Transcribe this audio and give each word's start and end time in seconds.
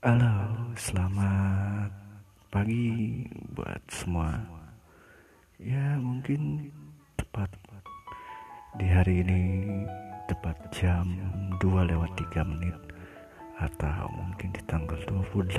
Halo, 0.00 0.32
selamat 0.80 1.92
pagi 2.48 3.20
buat 3.52 3.84
semua. 3.92 4.32
Ya, 5.60 6.00
mungkin 6.00 6.72
tepat 7.20 7.52
di 8.80 8.88
hari 8.88 9.20
ini 9.20 9.44
tepat 10.24 10.56
jam 10.72 11.04
2 11.60 11.92
lewat 11.92 12.16
3 12.16 12.48
menit 12.48 12.72
atau 13.60 14.08
mungkin 14.16 14.48
di 14.56 14.64
tanggal 14.64 14.96
28 15.04 15.52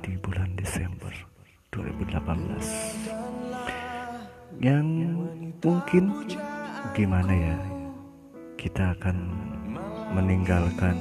di 0.00 0.16
bulan 0.24 0.56
Desember 0.56 1.12
2018. 1.68 4.56
Yang 4.56 4.88
mungkin 5.60 6.24
gimana 6.96 7.28
ya? 7.28 7.60
Kita 8.56 8.96
akan 8.96 9.16
meninggalkan 10.16 10.96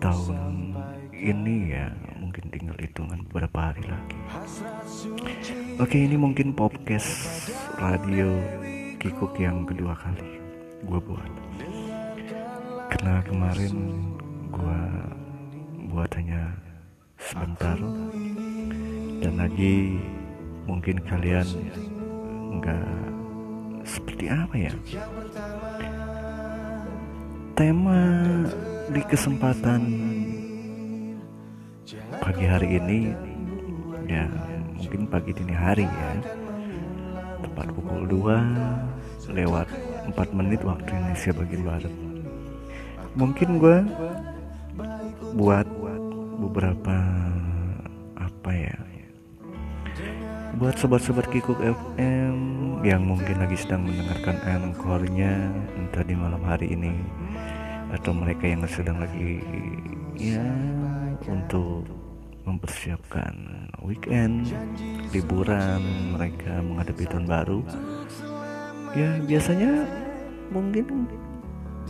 tahun 0.00 0.67
ini 1.18 1.74
ya 1.74 1.90
mungkin 2.22 2.46
tinggal 2.54 2.78
hitungan 2.78 3.26
beberapa 3.26 3.74
hari 3.74 3.82
lagi. 3.90 4.18
Oke 5.82 5.98
ini 5.98 6.14
mungkin 6.14 6.54
podcast 6.54 7.50
radio 7.74 8.38
kikuk 9.02 9.34
yang 9.38 9.66
kedua 9.66 9.98
kali 9.98 10.38
gue 10.86 11.00
buat. 11.02 11.32
Karena 12.94 13.18
kemarin 13.26 13.74
gue 14.54 14.80
buat 15.90 16.10
hanya 16.14 16.54
sebentar. 17.18 17.78
Dan 19.18 19.34
lagi 19.42 19.98
mungkin 20.70 21.02
kalian 21.02 21.46
nggak 22.62 22.90
seperti 23.82 24.30
apa 24.30 24.54
ya? 24.54 24.72
Tema 27.58 28.02
di 28.94 29.02
kesempatan 29.02 29.82
pagi 32.28 32.44
hari 32.44 32.76
ini 32.76 33.08
ya 34.04 34.28
mungkin 34.76 35.08
pagi 35.08 35.32
dini 35.32 35.56
hari 35.56 35.88
ya. 35.88 36.12
Tepat 37.40 37.72
pukul 37.72 38.04
2 38.04 39.32
lewat 39.32 39.64
4 40.12 40.36
menit 40.36 40.60
waktu 40.60 40.92
Indonesia 40.92 41.32
bagian 41.32 41.64
barat. 41.64 41.94
Mungkin 43.16 43.48
gue 43.56 43.78
buat 45.40 45.64
beberapa 46.36 46.96
apa 48.20 48.50
ya 48.52 48.76
buat 50.60 50.76
sobat-sobat 50.76 51.32
Kikuk 51.32 51.64
FM 51.64 52.36
yang 52.84 53.08
mungkin 53.08 53.40
lagi 53.40 53.56
sedang 53.56 53.88
mendengarkan 53.88 54.36
encore-nya 54.68 55.48
entah 55.80 56.04
di 56.04 56.12
malam 56.12 56.44
hari 56.44 56.76
ini 56.76 56.92
atau 57.88 58.12
mereka 58.12 58.44
yang 58.44 58.68
sedang 58.68 59.00
lagi 59.00 59.40
ya 60.20 60.44
untuk 61.24 62.07
mempersiapkan 62.48 63.34
weekend, 63.84 64.48
liburan 65.12 66.16
mereka 66.16 66.64
menghadapi 66.64 67.04
tahun 67.04 67.28
baru. 67.28 67.60
Ya 68.96 69.20
biasanya 69.20 69.84
mungkin 70.48 71.04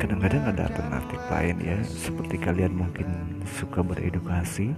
kadang-kadang 0.03 0.42
ada 0.51 0.67
alternatif 0.67 1.20
lain 1.31 1.56
ya, 1.62 1.79
seperti 1.86 2.36
kalian 2.42 2.75
mungkin 2.75 3.06
suka 3.47 3.86
beredukasi. 3.86 4.75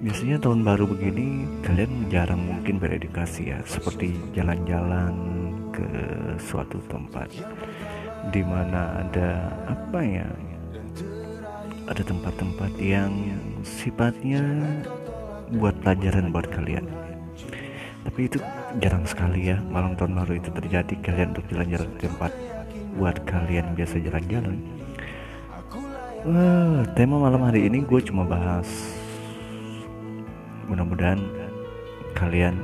Biasanya 0.00 0.40
tahun 0.40 0.64
baru 0.64 0.88
begini 0.88 1.44
kalian 1.64 2.08
jarang 2.08 2.40
mungkin 2.40 2.80
beredukasi 2.80 3.52
ya, 3.52 3.60
seperti 3.64 4.16
jalan-jalan 4.36 5.12
ke 5.72 5.88
suatu 6.40 6.80
tempat 6.88 7.28
di 8.28 8.44
mana 8.44 9.00
ada 9.00 9.48
apa 9.64 10.00
ya 10.04 10.28
ada 11.90 12.06
tempat-tempat 12.06 12.70
yang 12.78 13.10
sifatnya 13.66 14.46
buat 15.50 15.74
pelajaran 15.82 16.30
buat 16.30 16.46
kalian. 16.46 16.86
Tapi 18.06 18.30
itu 18.30 18.38
jarang 18.78 19.02
sekali 19.02 19.50
ya 19.50 19.58
malam 19.66 19.98
tahun 19.98 20.14
baru 20.22 20.38
itu 20.38 20.54
terjadi 20.54 20.94
kalian 21.02 21.34
untuk 21.34 21.44
jalan-jalan 21.50 21.90
tempat 21.98 22.32
buat 22.94 23.18
kalian 23.26 23.74
biasa 23.74 23.98
jalan-jalan. 24.06 24.62
Wah, 26.22 26.86
tema 26.94 27.18
malam 27.18 27.42
hari 27.42 27.66
ini 27.66 27.82
gue 27.82 28.00
cuma 28.06 28.22
bahas 28.22 28.70
mudah-mudahan 30.70 31.18
kalian 32.14 32.54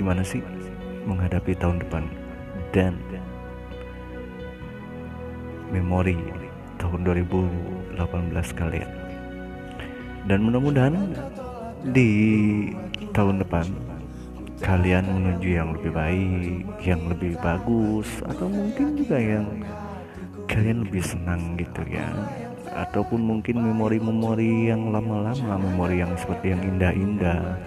gimana 0.00 0.24
sih 0.24 0.40
menghadapi 1.04 1.52
tahun 1.58 1.84
depan 1.84 2.06
dan 2.72 2.96
memori 5.68 6.47
tahun 6.88 7.04
2018 7.04 8.32
kalian. 8.56 8.90
Dan 10.24 10.38
mudah-mudahan 10.48 10.96
di 11.92 12.10
tahun 13.12 13.44
depan 13.44 13.68
kalian 14.64 15.04
menuju 15.04 15.48
yang 15.52 15.68
lebih 15.76 15.92
baik 15.94 16.66
yang 16.82 17.00
lebih 17.06 17.38
bagus 17.38 18.08
atau 18.26 18.50
mungkin 18.50 18.98
juga 18.98 19.20
yang 19.20 19.46
kalian 20.48 20.88
lebih 20.88 21.04
senang 21.04 21.60
gitu 21.60 21.84
ya. 21.84 22.08
Ataupun 22.72 23.20
mungkin 23.20 23.60
memori-memori 23.60 24.72
yang 24.72 24.88
lama-lama 24.88 25.60
memori 25.60 26.00
yang 26.00 26.16
seperti 26.16 26.56
yang 26.56 26.62
indah-indah. 26.64 27.60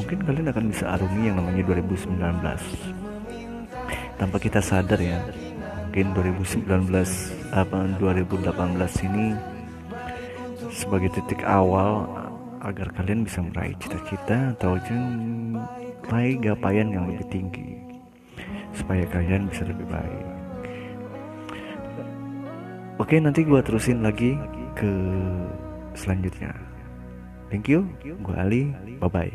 Mungkin 0.00 0.24
kalian 0.24 0.48
akan 0.48 0.64
bisa 0.72 0.96
arungi 0.96 1.28
yang 1.28 1.36
namanya 1.40 1.62
2019 1.72 2.16
tanpa 4.16 4.40
kita 4.40 4.64
sadar 4.64 4.96
ya 4.96 5.20
mungkin 5.96 6.12
2019 6.12 6.92
apa 7.56 7.88
2018 7.96 8.52
ini 9.08 9.32
sebagai 10.68 11.08
titik 11.08 11.40
awal 11.40 12.04
agar 12.60 12.92
kalian 13.00 13.24
bisa 13.24 13.40
meraih 13.40 13.72
cita-cita 13.80 14.52
atau 14.52 14.76
meraih 16.04 16.36
gapaian 16.36 16.92
yang 16.92 17.08
lebih 17.08 17.24
tinggi 17.32 17.80
supaya 18.76 19.08
kalian 19.08 19.48
bisa 19.48 19.64
lebih 19.64 19.88
baik. 19.88 20.24
Oke 23.00 23.16
nanti 23.16 23.48
gua 23.48 23.64
terusin 23.64 24.04
lagi 24.04 24.36
ke 24.76 24.92
selanjutnya. 25.96 26.52
Thank 27.48 27.72
you. 27.72 27.88
Gua 28.20 28.44
Ali 28.44 28.68
bye 29.00 29.08
bye 29.08 29.32